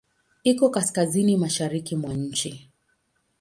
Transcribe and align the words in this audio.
Iko 0.43 0.65
kaskazini-mashariki 0.69 1.95
mwa 1.95 2.13
nchi. 2.13 2.51